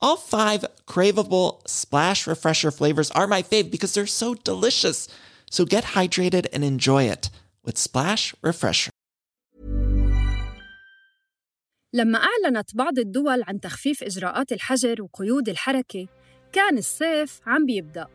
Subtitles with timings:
[0.00, 5.08] All five craveable Splash Refresher flavors are my fave because they're so delicious.
[5.50, 7.30] So get hydrated and enjoy it
[7.64, 8.90] with Splash Refresher.
[11.92, 16.06] لما أعلنت بعض الدول عن تخفيف إجراءات الحجر وقيود الحركة
[16.52, 18.06] كان الصيف عم بيبدأ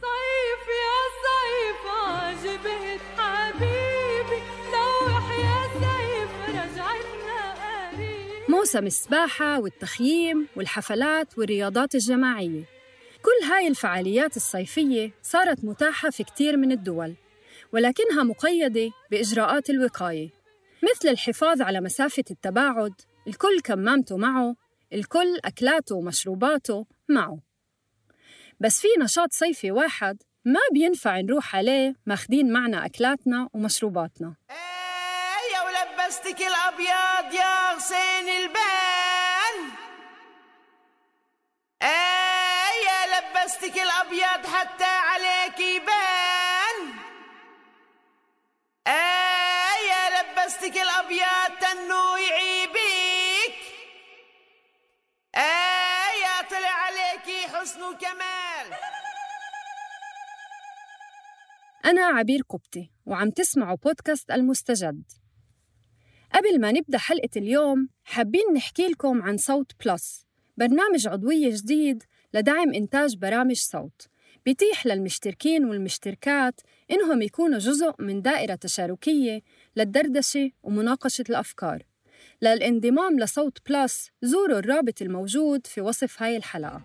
[0.00, 2.91] صيف يا صيف عجبت
[8.62, 12.64] موسم السباحة والتخييم والحفلات والرياضات الجماعية.
[13.22, 17.14] كل هاي الفعاليات الصيفية صارت متاحة في كتير من الدول
[17.72, 20.30] ولكنها مقيدة بإجراءات الوقاية.
[20.82, 22.92] مثل الحفاظ على مسافة التباعد
[23.26, 24.56] الكل كمامته معه
[24.92, 27.38] الكل أكلاته ومشروباته معه.
[28.60, 34.34] بس في نشاط صيفي واحد ما بينفع نروح عليه ماخدين معنا أكلاتنا ومشروباتنا.
[34.50, 34.71] إيه.
[36.12, 39.70] يا ولبستك الأبيض يا غصين البان.
[41.82, 46.94] إيه يا لبستك الأبيض حتى عليك يبان.
[48.86, 53.58] إيه يا لبستك الأبيض تنو يعيبك
[55.36, 58.74] إيه يا طلع عليكي حسن وكمال
[61.84, 65.21] أنا عبير قبطي وعم تسمعوا بودكاست المستجد.
[66.34, 72.02] قبل ما نبدأ حلقة اليوم حابين نحكي لكم عن صوت Plus برنامج عضوية جديد
[72.34, 74.06] لدعم إنتاج برامج صوت.
[74.44, 76.60] بيتيح للمشتركين والمشتركات
[76.90, 79.40] إنهم يكونوا جزء من دائرة تشاركية
[79.76, 81.82] للدردشة ومناقشة الأفكار.
[82.42, 86.82] للانضمام لصوت Plus زوروا الرابط الموجود في وصف هاي الحلقة.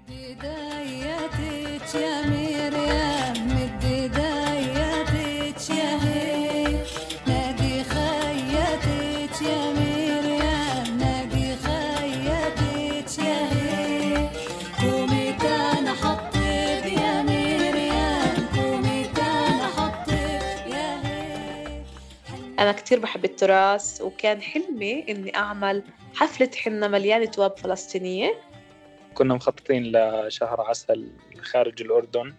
[22.59, 25.83] أنا كتير بحب التراث وكان حلمي إني أعمل
[26.15, 28.33] حفلة حنة مليانة تواب فلسطينية.
[29.13, 32.33] كنا مخططين لشهر عسل خارج الأردن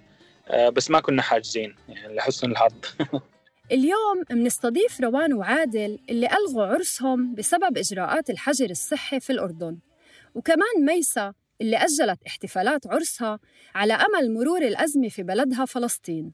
[0.49, 2.73] آه، بس ما كنا حاجزين يعني لحسن الحظ.
[3.73, 9.79] اليوم منستضيف روان وعادل اللي ألغوا عرسهم بسبب إجراءات الحجر الصحي في الأردن.
[10.35, 13.39] وكمان ميسا اللي أجلت احتفالات عرسها
[13.75, 16.33] على أمل مرور الأزمة في بلدها فلسطين.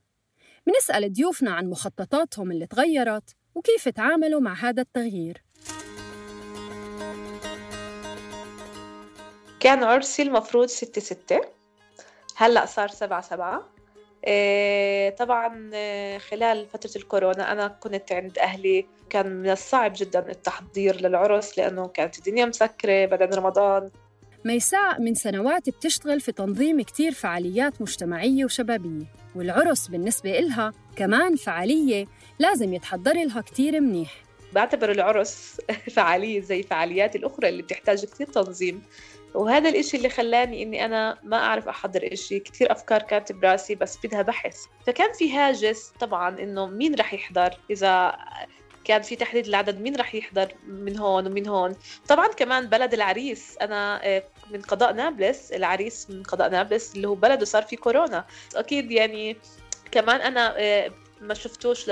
[0.66, 5.42] منسأل ضيوفنا عن مخططاتهم اللي تغيرت وكيف تعاملوا مع هذا التغيير؟
[9.60, 11.41] كان عرسي المفروض ستة ستة
[12.37, 13.69] هلأ صار سبعة سبعة.
[14.26, 21.00] إيه طبعا آه، خلال فترة الكورونا أنا كنت عند أهلي كان من الصعب جدا التحضير
[21.00, 23.91] للعرس لأنه كانت الدنيا مسكرة بعدين رمضان.
[24.44, 32.06] ميساء من سنوات بتشتغل في تنظيم كتير فعاليات مجتمعية وشبابية والعرس بالنسبة إلها كمان فعالية
[32.38, 34.22] لازم يتحضر لها كتير منيح.
[34.52, 35.60] بعتبر العرس
[35.96, 38.82] فعالية زي فعاليات الأخرى اللي بتحتاج كتير تنظيم.
[39.34, 42.38] وهذا الإشي اللي خلاني إني أنا ما أعرف أحضر إشي.
[42.38, 44.56] كتير أفكار كانت براسي بس بدها بحث.
[44.86, 48.16] فكان في هاجس طبعا إنه مين رح يحضر؟ إذا
[48.84, 51.76] كان في تحديد العدد مين رح يحضر من هون ومن هون.
[52.08, 53.58] طبعا كمان بلد العريس.
[53.60, 58.25] أنا آه، من قضاء نابلس العريس من قضاء نابلس اللي هو بلده صار في كورونا.
[58.56, 59.37] أكيد يعني
[59.90, 60.90] كمان أنا آه،
[61.25, 61.91] ما شفتوش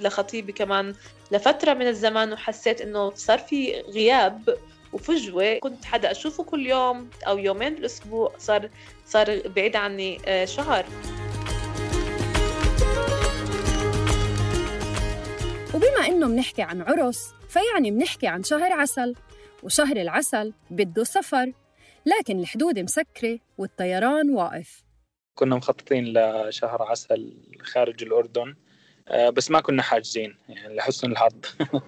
[0.00, 0.94] لخطيبي كمان
[1.30, 4.56] لفترة من الزمان وحسيت إنه صار في غياب
[4.92, 5.58] وفجوة.
[5.58, 8.70] كنت حدا أشوفه كل يوم أو يومين بالأسبوع صار
[9.06, 10.86] صار بعيد عني آه، شهر.
[15.74, 19.14] وبما إنه منحكي عن عرس فيعني منحكي عن شهر عسل.
[19.62, 21.52] وشهر العسل بده سفر
[22.06, 24.82] لكن الحدود مسكرة والطيران واقف.
[25.34, 28.48] كنا مخططين لشهر عسل خارج الأردن.
[28.48, 28.69] آه،
[29.12, 31.32] بس ما كنا حاجزين يعني لحسن الحظ.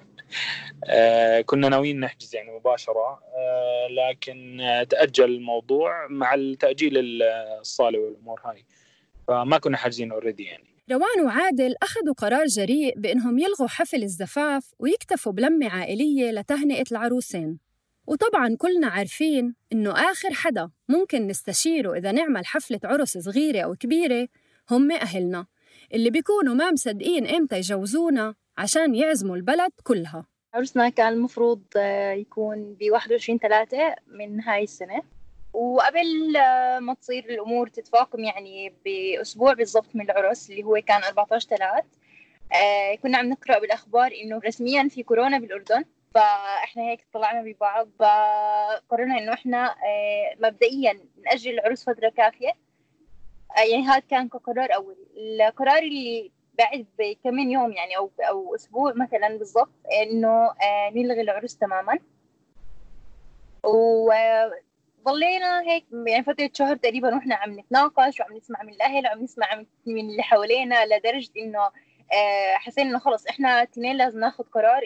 [0.84, 3.20] آه، كنا ناويين نحجز يعني مباشرة.
[3.36, 7.22] آه، لكن آه، تأجل الموضوع مع التأجيل
[7.60, 8.64] الصالة والأمور هاي.
[9.28, 10.64] فما كنا حاجزين اوريدي يعني.
[10.92, 17.58] روان وعادل أخذوا قرار جريء بإنهم يلغوا حفل الزفاف ويكتفوا بلمة عائلية لتهنئة العروسين.
[18.06, 24.28] وطبعاً كلنا عارفين إنه آخر حدا ممكن نستشيره إذا نعمل حفلة عرس صغيرة أو كبيرة
[24.70, 25.46] هم أهلنا.
[25.92, 30.26] اللي بيكونوا ما مصدقين إمتى يجوزونا عشان يعزموا البلد كلها.
[30.54, 35.02] عرسنا كان المفروض آه، يكون ب 21 ثلاثة من هاي السنة.
[35.52, 41.48] وقبل آه، ما تصير الأمور تتفاقم يعني بأسبوع بالضبط من العرس اللي هو كان 14
[41.48, 41.84] ثلاث
[42.52, 45.84] آه، كنا عم نقرأ بالأخبار إنه رسميا في كورونا بالأردن.
[46.14, 49.74] فإحنا هيك طلعنا ببعض فقررنا إنه إحنا
[50.40, 52.52] مبدئيا نأجل العرس فترة كافية.
[53.56, 59.38] يعني هذا كان كقرار أولي القرار اللي بعد بكم يوم يعني أو أو أسبوع مثلا
[59.38, 59.72] بالضبط
[60.02, 61.98] إنه آه، نلغي العرس تماما.
[63.64, 69.64] وظلينا هيك يعني فترة شهر تقريبا وإحنا عم نتناقش وعم نسمع من الأهل وعم نسمع
[69.86, 71.60] من اللي حوالينا لدرجة إنه
[72.12, 74.82] آه، حسينا إنه خلص إحنا اثنين لازم ناخذ قرار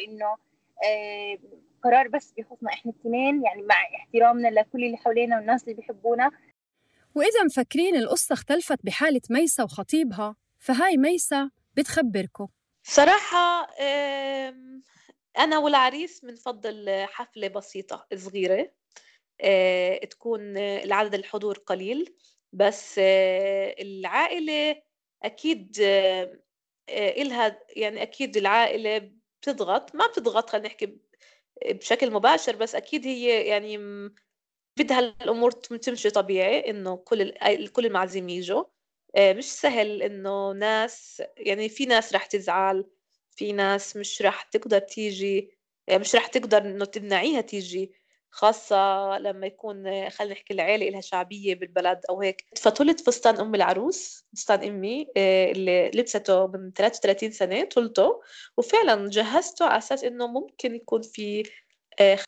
[0.84, 1.38] آه،
[1.84, 6.30] قرار بس بيخصنا إحنا الاثنين يعني مع احترامنا لكل اللي حوالينا والناس اللي بيحبونا.
[7.16, 12.48] وإذا مفكرين القصة اختلفت بحالة ميسا وخطيبها فهاي ميسا بتخبركم
[12.82, 13.68] صراحة
[15.38, 18.72] أنا والعريس بنفضل حفلة بسيطة صغيرة
[19.40, 22.14] آه، تكون العدد الحضور قليل
[22.52, 24.82] بس آه، العائلة
[25.22, 26.40] أكيد آه،
[26.88, 29.10] إلها يعني أكيد العائلة
[29.42, 29.94] بتضغط.
[29.94, 30.98] ما بتضغط خلينا نحكي
[31.66, 33.78] بشكل مباشر بس أكيد هي يعني
[34.78, 37.32] بدها الأمور تمشي طبيعي إنه كل
[37.72, 38.64] كل المعازيم يجوا.
[39.16, 42.84] آه، مش سهل إنه ناس يعني في ناس رح تزعل
[43.30, 45.50] في ناس مش رح تقدر تيجي
[45.86, 47.92] يعني مش رح تقدر إنه تمنعيها تيجي.
[48.30, 48.76] خاصة
[49.18, 52.44] لما يكون خلينا نحكي العيلة إلها شعبية بالبلد أو هيك.
[52.56, 58.20] فطلت فستان أم العروس فستان أمي آه، اللي لبسته من 33 سنة طلته
[58.56, 61.44] وفعلا جهزته على أساس إنه ممكن يكون في آه،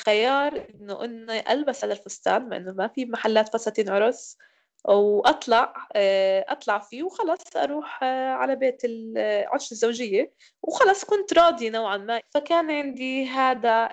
[0.06, 4.38] خيار إنه إني ألبس هذا الفستان إنه ما في محلات فساتين عرس
[4.84, 10.32] وأطلع آه، أطلع فيه وخلص أروح آه، على بيت العش الزوجية
[10.62, 12.20] وخلص كنت راضية نوعا ما.
[12.34, 13.90] فكان عندي هذا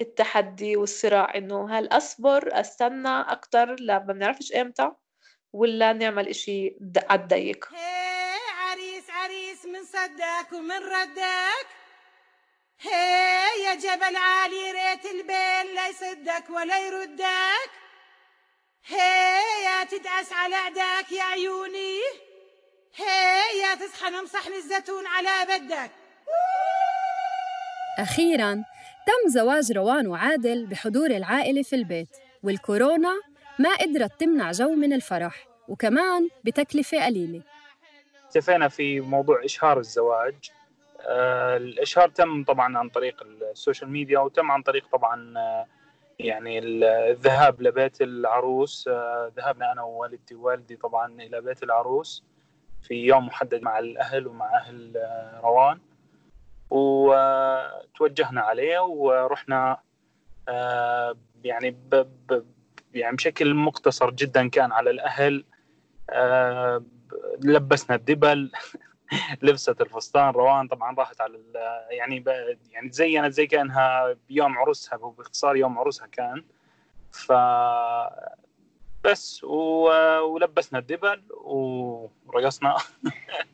[0.00, 4.90] التحدي والصراع إنه هل أصبر أستنى أكثر لا ما بنعرفش إمتى
[5.52, 6.76] ولا نعمل إشي
[7.10, 7.68] على الضيق.
[8.58, 11.75] عريس عريس من صدك ومن ردك
[12.80, 17.70] هي يا جبل عالي ريت البين لا يصدك ولا يردك.
[18.86, 21.98] هي يا تدعس على أعداك يا عيوني.
[22.96, 25.90] هي يا تصحن صحن الزيتون على بدك.
[27.98, 28.64] أخيراً
[29.06, 32.08] تم زواج روان وعادل بحضور العائلة في البيت
[32.42, 33.20] والكورونا
[33.58, 37.42] ما قدرت تمنع جو من الفرح وكمان بتكلفة قليلة.
[38.26, 40.50] اكتفينا في موضوع إشهار الزواج.
[41.06, 45.66] آه الإشهار تم طبعا عن طريق ال social media وتم عن طريق طبعا آه
[46.18, 48.88] يعني الذهاب لبيت العروس.
[48.88, 52.24] آه، ذهبنا أنا ووالدتي ووالدي طبعا إلى بيت العروس
[52.82, 54.50] في يوم محدد مع الأهل ومع
[54.96, 55.78] آه، روان.
[56.70, 59.78] وتوجهنا عليه ورحنا
[61.44, 61.76] يعني
[62.94, 65.44] يعني بشكل مختصر جدا كان على الأهل.
[67.44, 68.50] لبسنا الدبل.
[69.42, 71.40] لبست الفستان روان طبعا راحت على
[71.90, 72.24] يعني
[72.70, 76.44] يعني تزينت زي كأنها بيوم عرسها باختصار يوم عرسها كان.
[77.12, 77.32] ف
[79.04, 82.76] بس ولبسنا الدبل ورقصنا.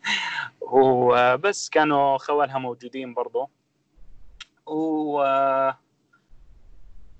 [0.60, 3.50] وبس كانوا خوالها موجودين برضو.
[4.66, 5.22] و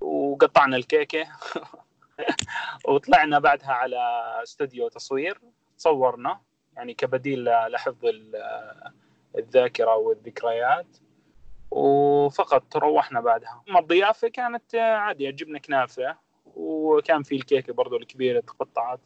[0.01, 1.27] وقطعنا الكيكة.
[2.87, 3.97] وطلعنا بعدها على
[4.43, 5.41] استوديو تصوير
[5.77, 6.39] صورنا
[6.77, 8.05] يعني كبديل لحفظ
[9.37, 10.97] الذاكرة والذكريات.
[11.71, 13.63] وفقط روحنا بعدها.
[13.69, 16.17] أما الضيافة كانت عادية جبنا كنافة
[16.55, 18.99] وكان في الكيكة برضو الكبيرة تقطعت.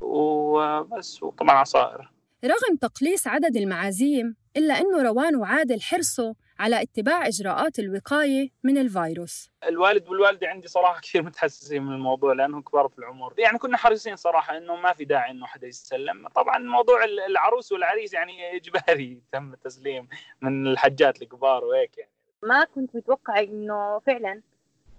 [0.00, 2.12] وبس وطبعا عصائر.
[2.44, 9.50] رغم تقليص عدد المعازيم إلا أنه روان وعادل حرصوا على اتباع إجراءات الوقاية من الفيروس.
[9.68, 13.34] الوالد والوالدة عندي صراحة كثير متحسسين من الموضوع لأنهم كبار في العمر.
[13.38, 18.14] يعني كنا حريصين صراحة أنه ما في داعي أنه حدا يسلم طبعا موضوع العروس والعريس
[18.14, 20.08] يعني إجباري تم التسليم
[20.40, 22.10] من الحجات الكبار وهيك يعني.
[22.42, 24.42] ما كنت متوقعة أنه فعلا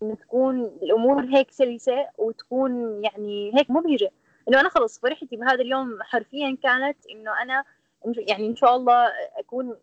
[0.04, 4.12] إنه تكون الأمور هيك سلسة وتكون يعني هيك مبهجة.
[4.50, 7.64] إنه أنا خلص فرحتي بهذا اليوم حرفيا كانت إنه أنا
[8.06, 9.78] يعني إن شاء الله أكون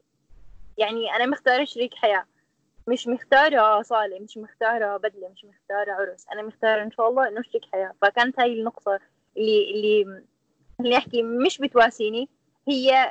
[0.79, 2.27] يعني أنا مختارة شريك حياة.
[2.89, 6.27] مش مختارة صالة مش مختارة بدلة مش مختارة عرس.
[6.33, 7.93] أنا مختارة إن شاء الله إنه شريك حياة.
[8.03, 9.01] فكانت هاي النقطة
[9.37, 10.23] اللي اللي
[10.81, 12.29] اللي أحكي مش بتواسيني.
[12.69, 13.11] هي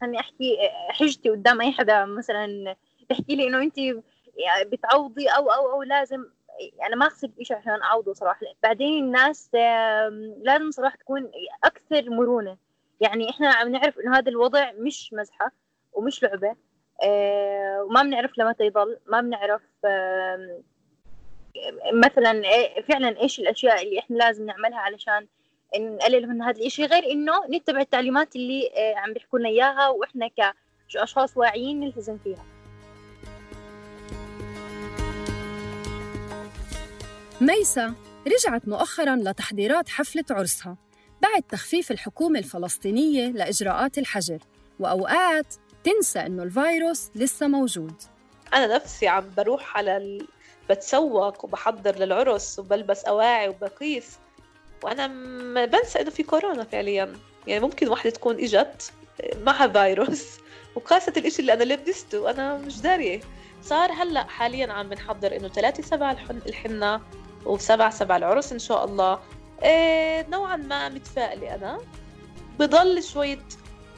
[0.00, 0.58] خليني أحكي
[0.88, 2.04] حجتي قدام أي حدا.
[2.04, 2.76] مثلا
[3.10, 3.76] بحكي لي إنه انت
[4.66, 6.24] بتعوضي أو أو أو لازم
[6.86, 8.46] أنا ما اخسر شيء عشان أعوضه صراحة.
[8.62, 9.50] بعدين الناس
[10.42, 11.30] لازم صراحة تكون
[11.64, 12.56] أكثر مرونة.
[13.00, 15.52] يعني إحنا عم نعرف إنه هذا الوضع مش مزحة
[15.92, 16.56] ومش لعبة.
[17.02, 20.62] آه، وما بنعرف لمتى يضل ما بنعرف آم،
[21.94, 25.26] مثلا إيه- فعلا إيش الأشياء اللي إحنا لازم نعملها علشان
[25.78, 26.84] نقلل من هذا الإشي.
[26.84, 30.28] غير إنه نتبع التعليمات اللي آه، عم بيحكوا لنا إياها وإحنا
[30.88, 32.44] كاشخاص واعيين نلتزم فيها.
[37.40, 37.94] ميسا
[38.26, 40.76] رجعت مؤخرا لتحضيرات حفلة عرسها.
[41.24, 44.38] بعد تخفيف الحكومة الفلسطينية لإجراءات الحجر
[44.80, 45.54] وأوقات
[45.84, 47.94] تنسى إنه الفيروس لسه موجود.
[48.54, 50.26] أنا نفسي عم بروح على ال...
[50.70, 54.18] بتسوق وبحضر للعرس وبلبس أواعي وبقيس
[54.82, 55.66] وأنا م...
[55.66, 57.16] بنسى إنه في كورونا فعليا.
[57.46, 58.92] يعني ممكن وحده تكون إجت
[59.42, 60.24] معها فيروس
[60.74, 62.20] وقاست الإشي اللي أنا لبسته.
[62.20, 63.20] وأنا مش دارية.
[63.62, 66.40] صار هلأ حاليا عم بنحضر إنه ثلاثة سبعة الحن...
[66.46, 67.00] الحنة
[67.46, 69.20] وسبعة سبعة العرس إن شاء الله.
[70.30, 71.80] نوعا ما متفائلة أنا.
[72.58, 73.38] بضل شوية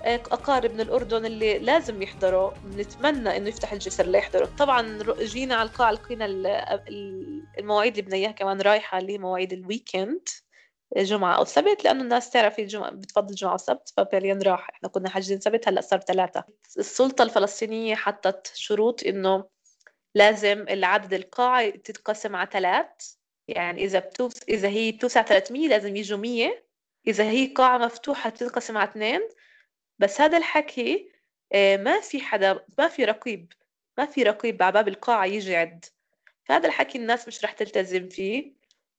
[0.02, 2.50] آه، أقارب من الأردن اللي لازم يحضروا.
[2.64, 4.46] بنتمنى إنه يفتح الجسر ليحضروا.
[4.58, 9.18] طبعا جينا على القاعة لقينا ال- ال- المواعيد اللي بدنا إياها كمان رايحة اللي هي
[9.18, 10.28] مواعيد الويكند
[10.96, 14.70] جمعة أو سبت لأنه الناس تعرف الجمعة بتفضل جمعة وسبت ففعليا راح.
[14.70, 16.44] إحنا كنا حاجزين سبت هلأ صار ثلاثة.
[16.78, 19.44] السلطة الفلسطينية حطت شروط إنه
[20.14, 22.86] لازم العدد القاعة تتقسم على ثلاث.
[23.48, 26.64] يعني إذا بتوس إذا هي بتوسع 300 لازم يجوا 100
[27.06, 29.20] إذا هي قاعة مفتوحة بتنقسم على اثنين
[29.98, 31.10] بس هذا الحكي
[31.52, 33.52] آه، ما في حدا ما في رقيب
[33.98, 35.84] ما في رقيب على باب القاعة يجي يعد.
[36.44, 38.52] فهذا الحكي الناس مش رح تلتزم فيه.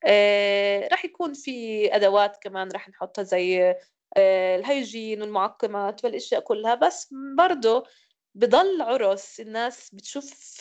[0.06, 3.76] آه، رح يكون في أدوات كمان رح نحطها زي
[4.18, 6.76] آه، الهيجين والمعقمات والأشياء كلها.
[6.76, 7.88] بس برضه
[8.36, 10.58] بضل عرس الناس بتشوف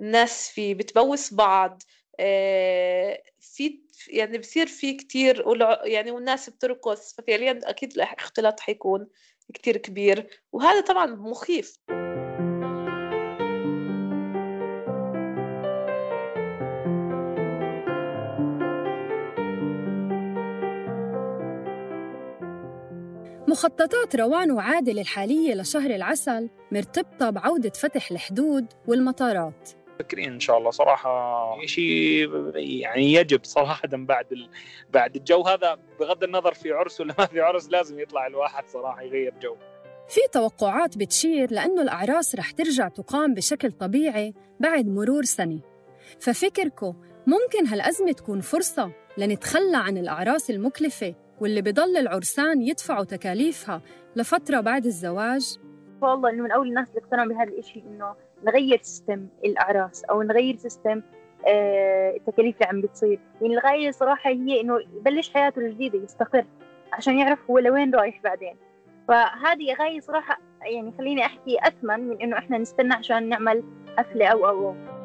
[0.00, 1.82] الناس فيه بتبوس بعض.
[3.40, 5.44] في يعني بصير في كتير
[5.84, 9.08] يعني والناس بترقص ففعليا أكيد الاختلاط حيكون
[9.54, 11.78] كتير كبير وهذا طبعا مخيف.
[23.48, 29.79] مخططات روان وعادل الحالية لشهر العسل مرتبطة بعودة فتح الحدود والمطارات.
[30.02, 31.66] فكرين إن شاء الله صراحة.
[31.66, 34.48] شيء يعني يجب صراحة بعد ال...
[34.90, 35.78] بعد الجو هذا.
[36.00, 39.56] بغض النظر في عرس ولا ما في عرس لازم يطلع الواحد صراحة يغير جو.
[40.08, 45.60] في توقعات بتشير لأنه الأعراس رح ترجع تقام بشكل طبيعي بعد مرور سنة.
[46.20, 46.94] ففكركم
[47.26, 53.82] ممكن هالأزمة تكون فرصة لنتخلى عن الأعراس المكلفة واللي بضل العرسان يدفعوا تكاليفها
[54.16, 55.58] لفترة بعد الزواج؟
[56.08, 58.14] والله إنه من أول الناس اللي اقتنعوا بهذا الشيء إنه
[58.44, 61.02] نغير system الأعراس أو نغير system
[61.46, 63.18] آه، التكاليف اللي عم بتصير.
[63.42, 66.44] يعني الغاية صراحة هي إنه يبلش حياته الجديدة يستقر
[66.92, 68.56] عشان يعرف هو لوين رايح بعدين.
[69.08, 73.62] فهذه غاية صراحة يعني خليني أحكي أثمن من إنه إحنا نستنى عشان نعمل
[73.98, 74.99] حفله أو أو أو.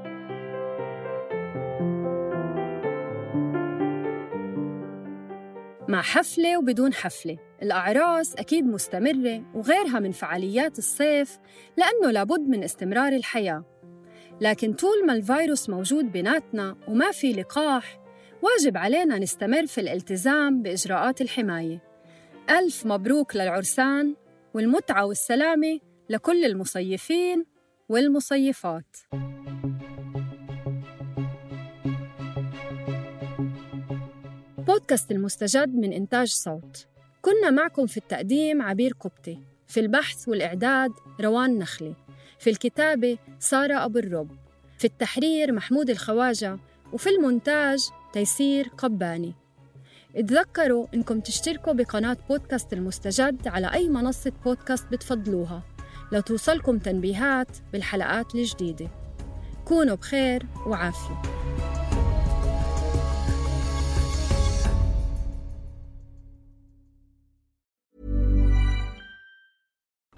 [5.88, 7.38] مع حفلة وبدون حفلة.
[7.62, 11.38] الأعراس أكيد مستمرة وغيرها من فعاليات الصيف
[11.78, 13.66] لأنه لابد من استمرار الحياة.
[14.42, 18.00] لكن طول ما الفيروس موجود بيناتنا وما في لقاح
[18.42, 21.84] واجب علينا نستمر في الالتزام بإجراءات الحماية.
[22.50, 24.16] ألف مبروك للعرسان
[24.54, 27.46] والمتعة والسلامة لكل المصيفين
[27.90, 28.98] والمصيفات.
[34.68, 36.88] بودكاست المستجد من إنتاج صوت.
[37.22, 40.92] كنا معكم في التقديم عبير قبطي في البحث والإعداد
[41.22, 41.94] روان نخلي
[42.40, 44.32] في الكتابة سارة أبو الرب
[44.78, 46.58] في التحرير محمود الخواجة
[46.94, 49.34] وفي المونتاج تيسير قباني.
[50.16, 55.64] اتذكروا إنكم تشتركوا بقناة بودكاست المستجد على أي منصة بودكاست بتفضلوها
[56.12, 58.90] لتوصلكم تنبيهات بالحلقات الجديدة.
[59.66, 61.22] كونوا بخير وعافية.